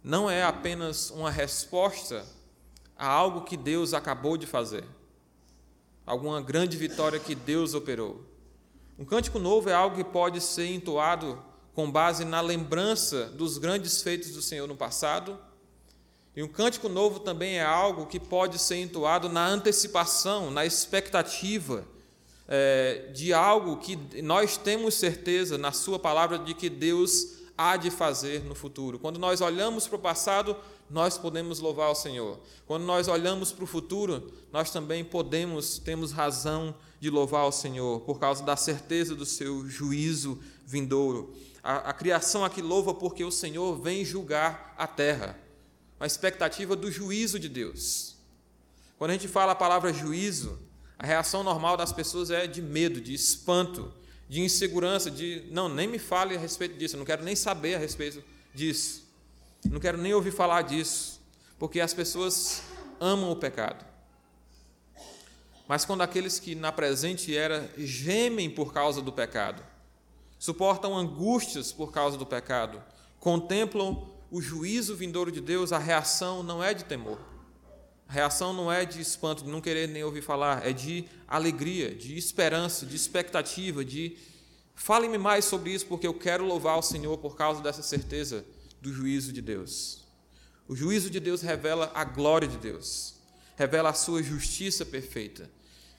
[0.03, 2.23] não é apenas uma resposta
[2.95, 4.83] a algo que Deus acabou de fazer,
[6.05, 8.31] alguma grande vitória que Deus operou.
[9.03, 11.37] Um cântico novo é algo que pode ser entoado
[11.73, 15.37] com base na lembrança dos grandes feitos do Senhor no passado.
[16.33, 21.83] E um cântico novo também é algo que pode ser entoado na antecipação, na expectativa
[22.47, 27.91] é, de algo que nós temos certeza na Sua palavra de que Deus há de
[27.91, 28.97] fazer no futuro.
[28.97, 30.55] Quando nós olhamos para o passado,
[30.89, 32.39] nós podemos louvar o Senhor.
[32.65, 36.73] Quando nós olhamos para o futuro, nós também podemos, temos razão
[37.03, 41.35] de louvar o Senhor, por causa da certeza do seu juízo vindouro.
[41.61, 45.37] A, a criação aqui louva porque o Senhor vem julgar a terra,
[45.99, 48.15] a expectativa do juízo de Deus.
[48.97, 50.57] Quando a gente fala a palavra juízo,
[50.97, 53.93] a reação normal das pessoas é de medo, de espanto,
[54.29, 57.75] de insegurança, de não, nem me fale a respeito disso, eu não quero nem saber
[57.75, 58.23] a respeito
[58.55, 59.03] disso,
[59.69, 61.21] não quero nem ouvir falar disso,
[61.59, 62.63] porque as pessoas
[62.97, 63.92] amam o pecado.
[65.73, 69.63] Mas quando aqueles que na presente era gemem por causa do pecado,
[70.37, 72.79] suportam angústias por causa do pecado,
[73.19, 77.19] contemplam o juízo vindouro de Deus, a reação não é de temor.
[78.07, 81.95] A reação não é de espanto, de não querer nem ouvir falar, é de alegria,
[81.95, 84.15] de esperança, de expectativa, de
[84.75, 88.45] fale-me mais sobre isso porque eu quero louvar o Senhor por causa dessa certeza
[88.79, 90.03] do juízo de Deus.
[90.67, 93.15] O juízo de Deus revela a glória de Deus,
[93.55, 95.49] revela a sua justiça perfeita.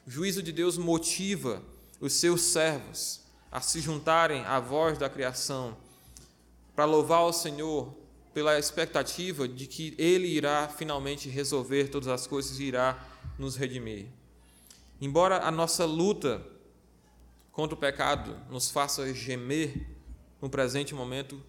[0.07, 1.63] O juízo de Deus motiva
[1.99, 5.77] os seus servos a se juntarem à voz da criação
[6.77, 7.97] para louvar o Senhor
[8.35, 13.03] pela expectativa de que Ele irá finalmente resolver todas as coisas e irá
[13.39, 14.07] nos redimir.
[15.01, 16.45] Embora a nossa luta
[17.53, 19.89] contra o pecado nos faça gemer
[20.43, 21.41] no presente momento,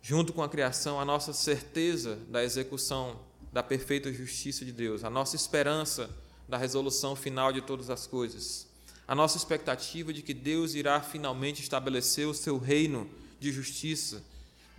[0.00, 3.20] junto com a criação, a nossa certeza da execução
[3.52, 6.08] da perfeita justiça de Deus, a nossa esperança
[6.50, 8.68] da resolução final de todas as coisas,
[9.08, 14.22] a nossa expectativa de que Deus irá finalmente estabelecer o seu reino de justiça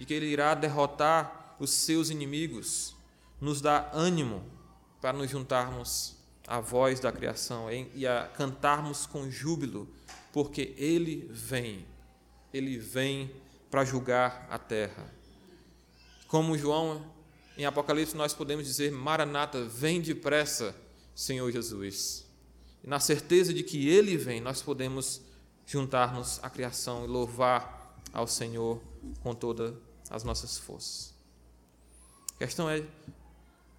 [0.01, 2.95] de que Ele irá derrotar os seus inimigos,
[3.39, 4.43] nos dá ânimo
[4.99, 6.15] para nos juntarmos
[6.47, 9.87] à voz da criação e a cantarmos com júbilo,
[10.33, 11.85] porque Ele vem,
[12.51, 13.29] Ele vem
[13.69, 15.05] para julgar a terra.
[16.27, 17.05] Como João,
[17.55, 20.75] em Apocalipse, nós podemos dizer: Maranata, vem depressa,
[21.15, 22.25] Senhor Jesus.
[22.83, 25.21] E na certeza de que Ele vem, nós podemos
[25.65, 28.81] juntar-nos à criação e louvar ao Senhor
[29.21, 29.77] com toda
[30.09, 31.13] as nossas forças.
[32.35, 32.85] A questão é: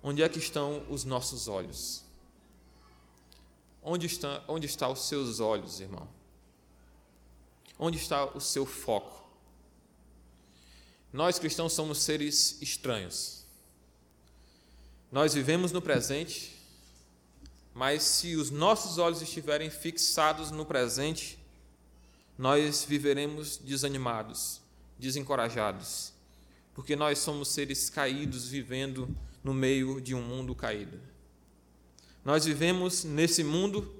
[0.02, 2.02] onde é que estão os nossos olhos?
[3.82, 6.08] Onde está, onde está os seus olhos, irmão?
[7.78, 9.22] Onde está o seu foco?
[11.12, 13.44] Nós cristãos somos seres estranhos.
[15.10, 16.56] Nós vivemos no presente,
[17.74, 21.38] mas se os nossos olhos estiverem fixados no presente,
[22.36, 24.60] nós viveremos desanimados,
[24.98, 26.12] desencorajados,
[26.74, 29.08] porque nós somos seres caídos vivendo
[29.42, 31.00] no meio de um mundo caído.
[32.24, 33.92] Nós vivemos nesse mundo,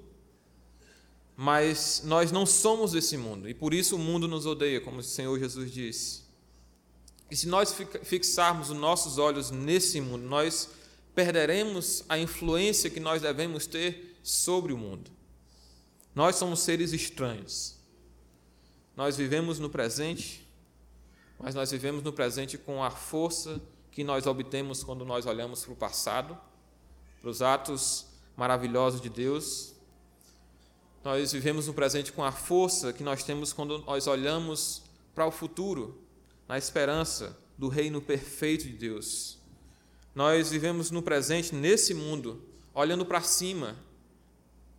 [1.35, 5.03] mas nós não somos esse mundo, e por isso o mundo nos odeia, como o
[5.03, 6.23] Senhor Jesus disse.
[7.29, 10.69] E se nós fixarmos os nossos olhos nesse mundo, nós
[11.15, 15.11] perderemos a influência que nós devemos ter sobre o mundo.
[16.15, 17.77] Nós somos seres estranhos.
[18.95, 20.47] Nós vivemos no presente,
[21.39, 23.61] mas nós vivemos no presente com a força
[23.91, 26.37] que nós obtemos quando nós olhamos para o passado,
[27.19, 29.73] para os atos maravilhosos de Deus.
[31.03, 34.83] Nós vivemos no presente com a força que nós temos quando nós olhamos
[35.13, 36.01] para o futuro,
[36.47, 39.37] na esperança do reino perfeito de Deus.
[40.15, 42.43] Nós vivemos no presente, nesse mundo,
[42.73, 43.75] olhando para cima,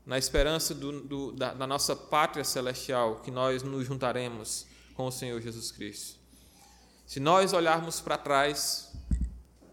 [0.07, 5.12] na esperança do, do, da, da nossa pátria celestial, que nós nos juntaremos com o
[5.12, 6.20] Senhor Jesus Cristo.
[7.07, 8.93] Se nós olharmos para trás,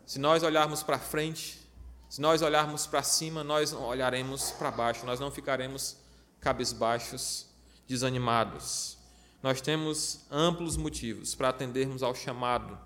[0.05, 1.61] se nós olharmos para frente,
[2.09, 5.95] se nós olharmos para cima, nós olharemos para baixo, nós não ficaremos
[6.39, 7.45] cabisbaixos,
[7.87, 8.97] desanimados.
[9.43, 12.77] Nós temos amplos motivos para atendermos ao chamado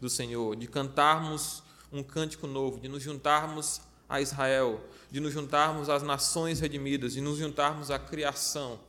[0.00, 4.80] do Senhor, de cantarmos um cântico novo, de nos juntarmos a Israel,
[5.10, 8.80] de nos juntarmos às nações redimidas, de nos juntarmos à criação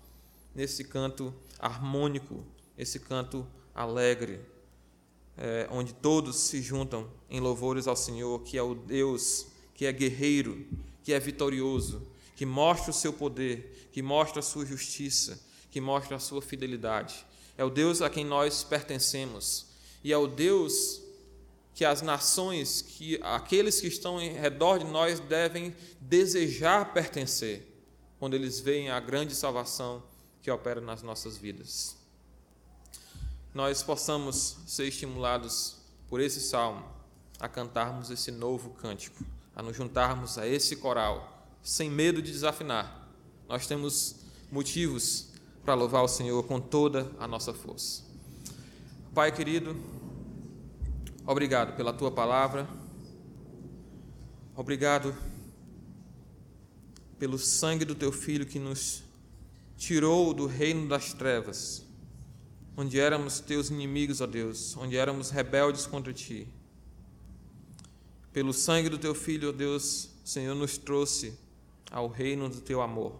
[0.55, 2.43] nesse canto harmônico,
[2.77, 4.39] esse canto alegre,
[5.37, 9.91] é, onde todos se juntam em louvores ao Senhor, que é o Deus que é
[9.91, 10.65] guerreiro,
[11.03, 15.39] que é vitorioso, que mostra o seu poder, que mostra a sua justiça,
[15.71, 17.25] que mostra a sua fidelidade.
[17.57, 19.67] É o Deus a quem nós pertencemos
[20.03, 21.00] e é o Deus
[21.73, 27.67] que as nações, que aqueles que estão em redor de nós devem desejar pertencer
[28.19, 30.03] quando eles veem a grande salvação
[30.41, 32.01] que opera nas nossas vidas
[33.53, 35.75] nós possamos ser estimulados
[36.07, 36.83] por esse salmo
[37.39, 43.09] a cantarmos esse novo cântico, a nos juntarmos a esse coral, sem medo de desafinar.
[43.49, 44.15] Nós temos
[44.51, 45.27] motivos
[45.65, 48.03] para louvar o Senhor com toda a nossa força.
[49.13, 49.75] Pai querido,
[51.25, 52.67] obrigado pela tua palavra,
[54.55, 55.15] obrigado
[57.17, 59.03] pelo sangue do teu filho que nos
[59.77, 61.85] tirou do reino das trevas
[62.75, 66.47] onde éramos teus inimigos, ó Deus, onde éramos rebeldes contra ti.
[68.31, 71.37] Pelo sangue do teu filho, ó Deus, o Senhor nos trouxe
[71.91, 73.19] ao reino do teu amor.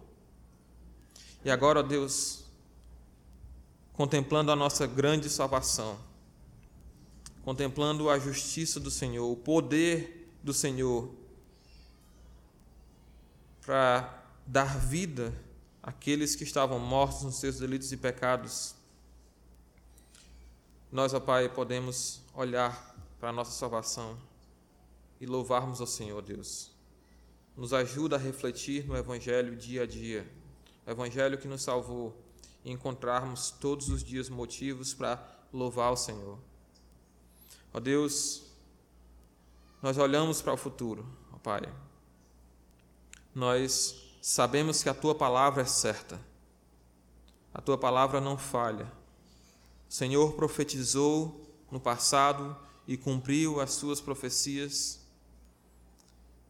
[1.44, 2.44] E agora, ó Deus,
[3.92, 5.98] contemplando a nossa grande salvação,
[7.42, 11.12] contemplando a justiça do Senhor, o poder do Senhor
[13.64, 15.32] para dar vida
[15.82, 18.74] àqueles que estavam mortos nos seus delitos e pecados
[20.92, 24.14] nós, ó Pai, podemos olhar para a nossa salvação
[25.18, 26.70] e louvarmos ao Senhor, Deus.
[27.56, 30.30] Nos ajuda a refletir no Evangelho dia a dia,
[30.86, 32.14] o Evangelho que nos salvou,
[32.62, 35.18] e encontrarmos todos os dias motivos para
[35.50, 36.38] louvar o Senhor.
[37.72, 38.42] Ó Deus,
[39.80, 41.62] nós olhamos para o futuro, ó Pai.
[43.34, 46.20] Nós sabemos que a tua palavra é certa.
[47.54, 48.90] A tua palavra não falha.
[49.88, 52.56] O Senhor profetizou no passado
[52.86, 55.00] e cumpriu as suas profecias.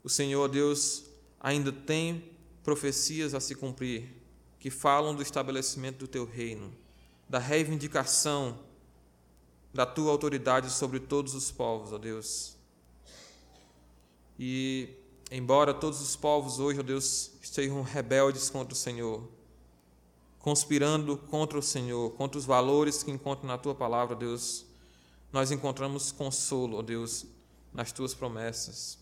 [0.02, 1.04] O Senhor Deus
[1.40, 2.32] ainda tem
[2.64, 4.22] profecias a se cumprir
[4.58, 6.72] que falam do estabelecimento do teu reino,
[7.28, 8.58] da reivindicação
[9.72, 12.56] da tua autoridade sobre todos os povos, ó Deus.
[14.38, 14.88] E
[15.30, 19.26] embora todos os povos hoje, ó Deus, estejam rebeldes contra o Senhor,
[20.38, 24.66] conspirando contra o Senhor, contra os valores que encontram na tua palavra, Deus,
[25.32, 27.24] nós encontramos consolo, ó Deus,
[27.72, 28.98] nas tuas promessas,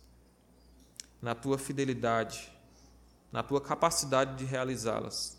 [1.20, 2.52] na tua fidelidade,
[3.32, 5.36] na tua capacidade de realizá-las.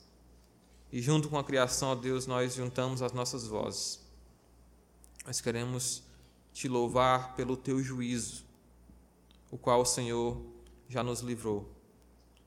[0.92, 4.01] E junto com a criação, ó Deus, nós juntamos as nossas vozes.
[5.26, 6.04] Nós queremos
[6.54, 8.44] te louvar pelo teu juízo,
[9.50, 10.42] o qual o Senhor
[10.90, 11.70] já nos livrou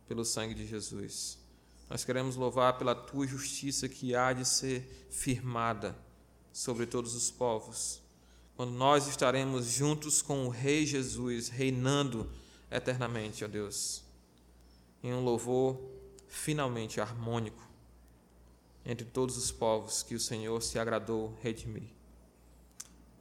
[0.06, 1.38] pelo sangue de Jesus.
[1.88, 5.96] Nós queremos louvar pela tua justiça que há de ser firmada
[6.52, 8.02] sobre todos os povos.
[8.56, 12.30] Quando nós estaremos juntos com o Rei Jesus, reinando
[12.70, 14.02] eternamente, ó Deus,
[15.02, 15.80] em um louvor
[16.26, 17.62] finalmente harmônico
[18.84, 21.93] entre todos os povos que o Senhor se agradou redimir.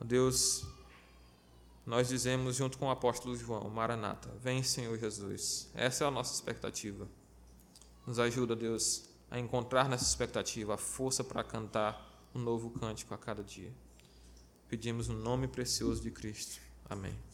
[0.03, 0.65] Deus,
[1.85, 5.69] nós dizemos junto com o apóstolo João, Maranata, vem Senhor Jesus.
[5.73, 7.07] Essa é a nossa expectativa.
[8.05, 13.17] Nos ajuda, Deus, a encontrar nessa expectativa a força para cantar um novo cântico a
[13.17, 13.71] cada dia.
[14.67, 16.59] Pedimos no nome precioso de Cristo.
[16.89, 17.32] Amém.